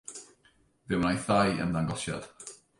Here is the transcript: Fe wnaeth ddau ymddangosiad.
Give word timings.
Fe 0.87 0.95
wnaeth 0.99 1.29
ddau 1.29 1.61
ymddangosiad. 1.67 2.29